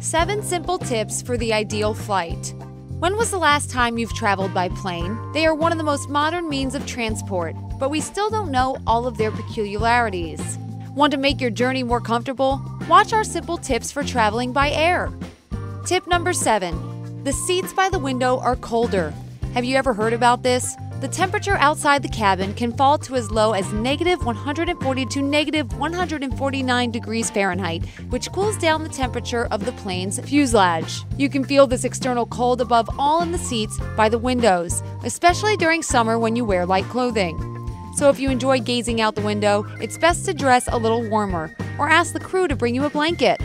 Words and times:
Seven 0.00 0.44
simple 0.44 0.78
tips 0.78 1.20
for 1.20 1.36
the 1.36 1.52
ideal 1.52 1.92
flight. 1.92 2.54
When 3.00 3.16
was 3.16 3.32
the 3.32 3.38
last 3.38 3.68
time 3.68 3.98
you've 3.98 4.14
traveled 4.14 4.54
by 4.54 4.68
plane? 4.68 5.18
They 5.32 5.44
are 5.44 5.56
one 5.56 5.72
of 5.72 5.78
the 5.78 5.82
most 5.82 6.08
modern 6.08 6.48
means 6.48 6.76
of 6.76 6.86
transport, 6.86 7.56
but 7.80 7.90
we 7.90 8.00
still 8.00 8.30
don't 8.30 8.52
know 8.52 8.76
all 8.86 9.08
of 9.08 9.18
their 9.18 9.32
peculiarities. 9.32 10.56
Want 10.94 11.10
to 11.10 11.18
make 11.18 11.40
your 11.40 11.50
journey 11.50 11.82
more 11.82 12.00
comfortable? 12.00 12.62
Watch 12.88 13.12
our 13.12 13.24
simple 13.24 13.58
tips 13.58 13.90
for 13.90 14.04
traveling 14.04 14.52
by 14.52 14.70
air. 14.70 15.12
Tip 15.84 16.06
number 16.06 16.32
seven 16.32 17.24
The 17.24 17.32
seats 17.32 17.72
by 17.72 17.88
the 17.88 17.98
window 17.98 18.38
are 18.38 18.54
colder. 18.54 19.12
Have 19.54 19.64
you 19.64 19.76
ever 19.76 19.94
heard 19.94 20.12
about 20.12 20.42
this? 20.42 20.76
The 21.00 21.08
temperature 21.08 21.56
outside 21.56 22.02
the 22.02 22.08
cabin 22.08 22.52
can 22.54 22.70
fall 22.70 22.98
to 22.98 23.16
as 23.16 23.30
low 23.30 23.52
as 23.52 23.72
negative 23.72 24.24
140 24.24 25.06
to 25.06 25.22
negative 25.22 25.72
149 25.78 26.90
degrees 26.90 27.30
Fahrenheit, 27.30 27.84
which 28.10 28.30
cools 28.30 28.58
down 28.58 28.82
the 28.82 28.90
temperature 28.90 29.46
of 29.46 29.64
the 29.64 29.72
plane's 29.72 30.20
fuselage. 30.20 31.02
You 31.16 31.28
can 31.30 31.44
feel 31.44 31.66
this 31.66 31.84
external 31.84 32.26
cold 32.26 32.60
above 32.60 32.90
all 32.98 33.22
in 33.22 33.32
the 33.32 33.38
seats 33.38 33.78
by 33.96 34.08
the 34.08 34.18
windows, 34.18 34.82
especially 35.02 35.56
during 35.56 35.82
summer 35.82 36.18
when 36.18 36.36
you 36.36 36.44
wear 36.44 36.66
light 36.66 36.84
clothing. 36.84 37.36
So 37.96 38.10
if 38.10 38.20
you 38.20 38.30
enjoy 38.30 38.60
gazing 38.60 39.00
out 39.00 39.14
the 39.14 39.22
window, 39.22 39.64
it's 39.80 39.98
best 39.98 40.26
to 40.26 40.34
dress 40.34 40.68
a 40.68 40.78
little 40.78 41.08
warmer 41.08 41.56
or 41.78 41.88
ask 41.88 42.12
the 42.12 42.20
crew 42.20 42.48
to 42.48 42.54
bring 42.54 42.74
you 42.74 42.84
a 42.84 42.90
blanket. 42.90 43.40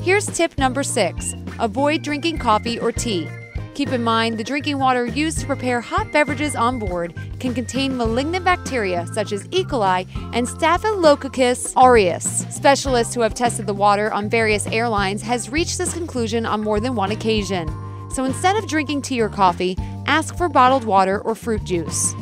Here's 0.00 0.26
tip 0.26 0.56
number 0.58 0.84
six 0.84 1.34
avoid 1.58 2.02
drinking 2.02 2.38
coffee 2.38 2.78
or 2.78 2.92
tea. 2.92 3.28
Keep 3.74 3.88
in 3.88 4.04
mind, 4.04 4.38
the 4.38 4.44
drinking 4.44 4.78
water 4.78 5.04
used 5.04 5.40
to 5.40 5.46
prepare 5.46 5.80
hot 5.80 6.12
beverages 6.12 6.54
on 6.54 6.78
board 6.78 7.12
can 7.40 7.52
contain 7.52 7.96
malignant 7.96 8.44
bacteria 8.44 9.04
such 9.12 9.32
as 9.32 9.48
E. 9.50 9.64
coli 9.64 10.06
and 10.32 10.48
Staphylococcus 10.48 11.72
aureus. 11.76 12.46
Specialists 12.50 13.14
who 13.14 13.20
have 13.20 13.34
tested 13.34 13.66
the 13.66 13.74
water 13.74 14.12
on 14.12 14.30
various 14.30 14.68
airlines 14.68 15.22
has 15.22 15.50
reached 15.50 15.76
this 15.76 15.92
conclusion 15.92 16.46
on 16.46 16.60
more 16.60 16.78
than 16.78 16.94
one 16.94 17.10
occasion. 17.10 17.68
So 18.12 18.24
instead 18.24 18.54
of 18.54 18.68
drinking 18.68 19.02
tea 19.02 19.20
or 19.20 19.28
coffee, 19.28 19.76
ask 20.06 20.36
for 20.36 20.48
bottled 20.48 20.84
water 20.84 21.20
or 21.22 21.34
fruit 21.34 21.64
juice. 21.64 22.14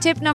Tip 0.00 0.20
number 0.20 0.34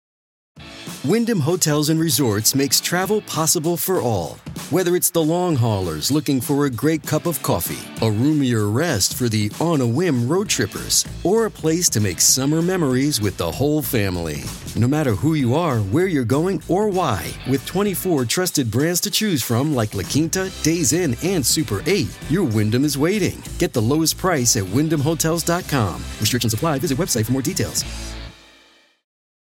Wyndham 1.03 1.41
Hotels 1.41 1.89
and 1.89 1.99
Resorts 1.99 2.55
makes 2.55 2.79
travel 2.79 3.19
possible 3.21 3.75
for 3.75 3.99
all. 3.99 4.39
Whether 4.71 4.95
it's 4.95 5.11
the 5.11 5.21
long 5.21 5.55
haulers 5.55 6.09
looking 6.09 6.41
for 6.41 6.65
a 6.65 6.71
great 6.71 7.05
cup 7.05 7.27
of 7.27 7.39
coffee, 7.43 7.77
a 8.03 8.09
roomier 8.09 8.67
rest 8.67 9.13
for 9.13 9.29
the 9.29 9.51
on 9.61 9.79
a 9.79 9.85
whim 9.85 10.27
road 10.27 10.49
trippers, 10.49 11.05
or 11.23 11.45
a 11.45 11.51
place 11.51 11.87
to 11.89 12.01
make 12.01 12.19
summer 12.19 12.63
memories 12.63 13.21
with 13.21 13.37
the 13.37 13.51
whole 13.51 13.83
family. 13.83 14.43
No 14.75 14.87
matter 14.87 15.11
who 15.11 15.35
you 15.35 15.53
are, 15.53 15.77
where 15.91 16.07
you're 16.07 16.25
going, 16.25 16.63
or 16.67 16.89
why, 16.89 17.31
with 17.47 17.63
24 17.67 18.25
trusted 18.25 18.71
brands 18.71 18.99
to 19.01 19.11
choose 19.11 19.43
from 19.43 19.75
like 19.75 19.93
La 19.93 20.01
Quinta, 20.01 20.51
Days 20.63 20.93
Inn, 20.93 21.15
and 21.21 21.45
Super 21.45 21.83
8, 21.85 22.07
your 22.31 22.43
Wyndham 22.43 22.85
is 22.85 22.97
waiting. 22.97 23.43
Get 23.59 23.71
the 23.71 23.83
lowest 23.83 24.17
price 24.17 24.57
at 24.57 24.63
wyndhamhotels.com. 24.63 25.93
Restrictions 26.19 26.55
apply. 26.55 26.79
Visit 26.79 26.97
website 26.97 27.25
for 27.27 27.33
more 27.33 27.43
details. 27.43 27.85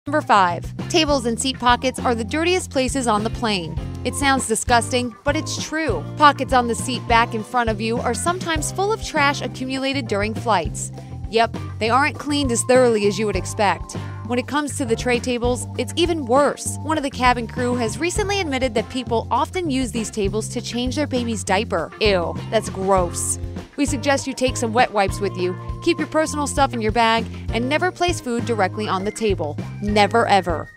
Number 0.05 0.21
five, 0.21 0.63
tables 0.89 1.25
and 1.25 1.37
seat 1.37 1.57
pockets 1.59 1.99
are 1.99 2.13
the 2.13 2.23
dirtiest 2.23 2.69
places 2.69 3.07
on 3.07 3.23
the 3.23 3.29
plane. 3.31 3.75
It 4.07 4.15
sounds 4.15 4.47
disgusting, 4.47 5.13
but 5.25 5.35
it's 5.35 5.61
true. 5.61 6.01
Pockets 6.15 6.53
on 6.53 6.69
the 6.69 6.75
seat 6.75 7.05
back 7.09 7.35
in 7.35 7.43
front 7.43 7.69
of 7.69 7.81
you 7.81 7.97
are 7.97 8.13
sometimes 8.13 8.71
full 8.71 8.93
of 8.93 9.03
trash 9.03 9.41
accumulated 9.41 10.07
during 10.07 10.33
flights. 10.33 10.93
Yep, 11.29 11.57
they 11.77 11.89
aren't 11.89 12.17
cleaned 12.17 12.53
as 12.53 12.63
thoroughly 12.69 13.05
as 13.07 13.19
you 13.19 13.25
would 13.25 13.35
expect. 13.35 13.97
When 14.27 14.39
it 14.39 14.47
comes 14.47 14.77
to 14.77 14.85
the 14.85 14.95
tray 14.95 15.19
tables, 15.19 15.67
it's 15.77 15.91
even 15.97 16.25
worse. 16.25 16.77
One 16.83 16.95
of 16.97 17.03
the 17.03 17.09
cabin 17.09 17.47
crew 17.47 17.75
has 17.75 17.99
recently 17.99 18.39
admitted 18.39 18.73
that 18.75 18.89
people 18.89 19.27
often 19.29 19.69
use 19.69 19.91
these 19.91 20.09
tables 20.09 20.47
to 20.49 20.61
change 20.61 20.95
their 20.95 21.05
baby's 21.05 21.43
diaper. 21.43 21.91
Ew, 21.99 22.33
that's 22.49 22.69
gross. 22.69 23.37
We 23.75 23.85
suggest 23.85 24.25
you 24.25 24.31
take 24.31 24.55
some 24.55 24.71
wet 24.71 24.93
wipes 24.93 25.19
with 25.19 25.35
you, 25.35 25.53
keep 25.83 25.97
your 25.97 26.07
personal 26.07 26.47
stuff 26.47 26.73
in 26.73 26.81
your 26.81 26.93
bag, 26.93 27.25
and 27.51 27.67
never 27.67 27.91
place 27.91 28.21
food 28.21 28.45
directly 28.45 28.87
on 28.87 29.03
the 29.03 29.11
table. 29.11 29.57
Never 29.81 30.25
ever. 30.27 30.69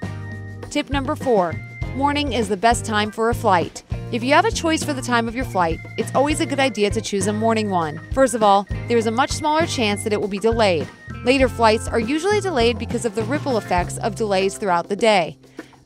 Tip 0.69 0.91
number 0.91 1.15
four 1.15 1.55
morning 1.97 2.33
is 2.33 2.49
the 2.49 2.57
best 2.57 2.85
time 2.85 3.11
for 3.11 3.31
a 3.31 3.35
flight. 3.35 3.83
If 4.13 4.23
you 4.23 4.33
have 4.33 4.45
a 4.45 4.51
choice 4.51 4.83
for 4.83 4.93
the 4.93 5.03
time 5.03 5.27
of 5.27 5.35
your 5.35 5.45
flight, 5.45 5.81
it's 5.97 6.15
always 6.15 6.41
a 6.41 6.47
good 6.47 6.61
idea 6.61 6.89
to 6.91 7.01
choose 7.01 7.27
a 7.27 7.33
morning 7.33 7.69
one. 7.69 8.01
First 8.13 8.35
of 8.35 8.43
all, 8.43 8.67
there 8.87 8.97
is 8.97 9.07
a 9.07 9.11
much 9.11 9.31
smaller 9.33 9.67
chance 9.67 10.05
that 10.05 10.13
it 10.13 10.21
will 10.21 10.29
be 10.29 10.39
delayed. 10.39 10.89
Later 11.25 11.49
flights 11.49 11.89
are 11.89 11.99
usually 11.99 12.41
delayed 12.41 12.79
because 12.79 13.05
of 13.05 13.15
the 13.15 13.25
ripple 13.25 13.59
effects 13.59 13.99
of 13.99 14.15
delays 14.15 14.57
throughout 14.57 14.89
the 14.89 14.97
day. 14.97 15.37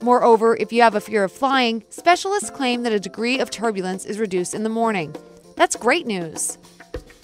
Moreover, 0.02 0.56
if 0.56 0.72
you 0.72 0.82
have 0.82 0.94
a 0.94 1.00
fear 1.00 1.24
of 1.24 1.32
flying, 1.32 1.82
specialists 1.88 2.50
claim 2.50 2.82
that 2.82 2.92
a 2.92 3.00
degree 3.00 3.40
of 3.40 3.50
turbulence 3.50 4.04
is 4.04 4.18
reduced 4.18 4.54
in 4.54 4.62
the 4.62 4.68
morning. 4.68 5.14
That's 5.56 5.76
great 5.76 6.06
news. 6.06 6.58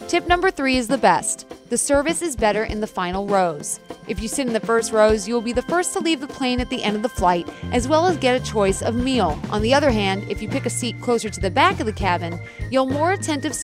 Tip 0.09 0.27
number 0.27 0.51
three 0.51 0.77
is 0.77 0.89
the 0.89 0.99
best. 0.99 1.47
The 1.69 1.79
service 1.79 2.23
is 2.23 2.35
better 2.35 2.65
in 2.65 2.81
the 2.81 2.87
final 2.87 3.27
rows. 3.27 3.79
If 4.07 4.21
you 4.21 4.29
sit 4.29 4.47
in 4.47 4.53
the 4.53 4.61
first 4.61 4.93
rows, 4.93 5.29
you 5.29 5.35
will 5.35 5.41
be 5.41 5.53
the 5.53 5.63
first 5.63 5.93
to 5.93 6.01
leave 6.01 6.21
the 6.21 6.27
plane 6.27 6.61
at 6.61 6.71
the 6.71 6.83
end 6.83 6.97
of 6.97 7.03
the 7.03 7.09
flight, 7.09 7.49
as 7.73 7.87
well 7.87 8.07
as 8.07 8.17
get 8.17 8.41
a 8.41 8.45
choice 8.45 8.83
of 8.83 8.95
meal. 8.95 9.39
On 9.51 9.63
the 9.63 9.75
other 9.75 9.91
hand, 9.91 10.25
if 10.29 10.43
you 10.43 10.49
pick 10.49 10.67
a 10.67 10.71
seat 10.71 11.01
closer 11.01 11.31
to 11.31 11.41
the 11.41 11.51
back 11.51 11.81
of 11.81 11.87
the 11.87 11.93
cabin, 11.93 12.41
you'll 12.71 12.87
more 12.87 13.13
attentive. 13.13 13.61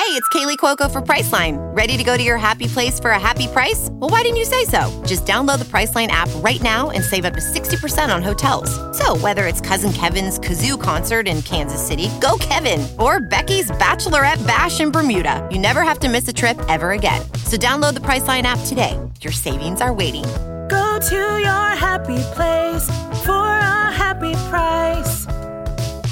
Hey, 0.00 0.16
it's 0.16 0.28
Kaley 0.30 0.56
Cuoco 0.56 0.90
for 0.90 1.02
Priceline. 1.02 1.58
Ready 1.76 1.96
to 1.96 2.02
go 2.02 2.16
to 2.16 2.22
your 2.22 2.36
happy 2.36 2.66
place 2.66 2.98
for 2.98 3.10
a 3.10 3.18
happy 3.18 3.46
price? 3.48 3.88
Well, 3.92 4.08
why 4.08 4.22
didn't 4.22 4.38
you 4.38 4.44
say 4.44 4.64
so? 4.64 4.90
Just 5.04 5.26
download 5.26 5.58
the 5.58 5.64
Priceline 5.64 6.08
app 6.08 6.28
right 6.36 6.60
now 6.62 6.90
and 6.90 7.04
save 7.04 7.24
up 7.24 7.34
to 7.34 7.40
60% 7.40 8.14
on 8.14 8.22
hotels. 8.22 8.70
So, 8.96 9.16
whether 9.18 9.46
it's 9.46 9.60
Cousin 9.60 9.92
Kevin's 9.92 10.38
Kazoo 10.38 10.80
concert 10.80 11.28
in 11.28 11.42
Kansas 11.42 11.84
City, 11.84 12.08
go 12.20 12.36
Kevin, 12.40 12.86
or 12.98 13.20
Becky's 13.20 13.70
Bachelorette 13.72 14.44
Bash 14.46 14.80
in 14.80 14.90
Bermuda, 14.90 15.46
you 15.50 15.58
never 15.58 15.82
have 15.82 15.98
to 16.00 16.08
miss 16.08 16.26
a 16.28 16.32
trip 16.32 16.58
ever 16.68 16.92
again. 16.92 17.22
So, 17.44 17.56
download 17.56 17.94
the 17.94 18.00
Priceline 18.00 18.42
app 18.44 18.64
today. 18.66 18.98
Your 19.22 19.32
savings 19.34 19.82
are 19.82 19.92
waiting. 19.92 20.24
Go 20.68 20.98
to 20.98 21.14
your 21.14 21.68
happy 21.76 22.22
place 22.32 22.86
for 23.22 23.32
a 23.32 23.92
happy 23.92 24.32
price. 24.48 25.26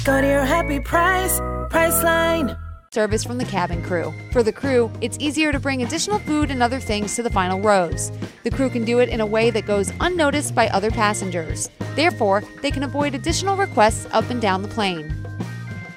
Go 0.03 0.21
to 0.21 0.27
your 0.27 0.45
happy 0.45 0.79
price, 0.79 1.39
Priceline. 1.71 2.55
service 2.93 3.23
from 3.23 3.39
the 3.39 3.45
cabin 3.45 3.81
crew. 3.81 4.13
For 4.31 4.43
the 4.43 4.51
crew, 4.51 4.91
it's 5.01 5.17
easier 5.19 5.51
to 5.51 5.59
bring 5.59 5.81
additional 5.81 6.19
food 6.19 6.51
and 6.51 6.61
other 6.61 6.79
things 6.79 7.15
to 7.15 7.23
the 7.23 7.31
final 7.31 7.59
rows. 7.59 8.11
The 8.43 8.51
crew 8.51 8.69
can 8.69 8.85
do 8.85 8.99
it 8.99 9.09
in 9.09 9.21
a 9.21 9.25
way 9.25 9.49
that 9.49 9.65
goes 9.65 9.91
unnoticed 9.99 10.53
by 10.53 10.67
other 10.67 10.91
passengers. 10.91 11.67
Therefore, 11.95 12.43
they 12.61 12.69
can 12.69 12.83
avoid 12.83 13.15
additional 13.15 13.57
requests 13.57 14.05
up 14.11 14.29
and 14.29 14.39
down 14.39 14.61
the 14.61 14.67
plane. 14.67 15.25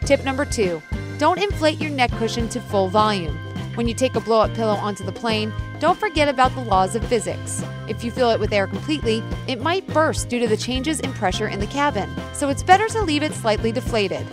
Tip 0.06 0.24
number 0.24 0.46
two 0.46 0.80
don't 1.18 1.42
inflate 1.42 1.78
your 1.78 1.90
neck 1.90 2.10
cushion 2.12 2.48
to 2.48 2.60
full 2.60 2.88
volume. 2.88 3.36
When 3.74 3.86
you 3.86 3.92
take 3.92 4.14
a 4.14 4.20
blow 4.20 4.40
up 4.40 4.54
pillow 4.54 4.74
onto 4.74 5.04
the 5.04 5.12
plane, 5.12 5.52
don't 5.82 5.98
forget 5.98 6.28
about 6.28 6.54
the 6.54 6.60
laws 6.60 6.94
of 6.94 7.04
physics. 7.08 7.60
If 7.88 8.04
you 8.04 8.12
fill 8.12 8.30
it 8.30 8.38
with 8.38 8.52
air 8.52 8.68
completely, 8.68 9.20
it 9.48 9.60
might 9.60 9.84
burst 9.88 10.28
due 10.28 10.38
to 10.38 10.46
the 10.46 10.56
changes 10.56 11.00
in 11.00 11.12
pressure 11.12 11.48
in 11.48 11.58
the 11.58 11.66
cabin, 11.66 12.08
so 12.32 12.48
it's 12.50 12.62
better 12.62 12.86
to 12.86 13.02
leave 13.02 13.24
it 13.24 13.34
slightly 13.34 13.72
deflated. 13.72 14.24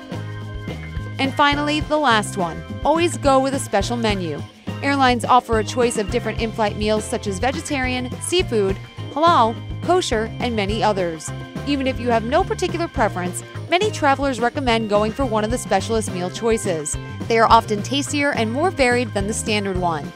And 1.17 1.33
finally, 1.33 1.79
the 1.79 1.97
last 1.97 2.37
one 2.37 2.63
always 2.85 3.17
go 3.17 3.39
with 3.39 3.55
a 3.55 3.59
special 3.59 3.97
menu. 3.97 4.39
Airlines 4.83 5.25
offer 5.25 5.57
a 5.57 5.63
choice 5.63 5.97
of 5.97 6.11
different 6.11 6.39
in 6.39 6.51
flight 6.51 6.77
meals 6.77 7.03
such 7.03 7.25
as 7.25 7.39
vegetarian, 7.39 8.11
seafood, 8.21 8.77
halal, 9.13 9.55
kosher, 9.81 10.31
and 10.37 10.55
many 10.55 10.83
others. 10.83 11.31
Even 11.65 11.87
if 11.87 11.99
you 11.99 12.09
have 12.09 12.25
no 12.25 12.43
particular 12.43 12.87
preference, 12.87 13.43
many 13.71 13.89
travelers 13.89 14.39
recommend 14.39 14.87
going 14.87 15.11
for 15.11 15.25
one 15.25 15.43
of 15.43 15.49
the 15.49 15.57
specialist 15.57 16.13
meal 16.13 16.29
choices. 16.29 16.95
They 17.21 17.39
are 17.39 17.49
often 17.49 17.81
tastier 17.81 18.33
and 18.33 18.53
more 18.53 18.69
varied 18.69 19.15
than 19.15 19.25
the 19.25 19.33
standard 19.33 19.77
one. 19.77 20.13